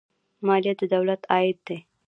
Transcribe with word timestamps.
مالیه 0.45 0.73
د 0.79 0.83
دولت 0.93 1.21
عاید 1.33 1.57
دی 1.67 1.77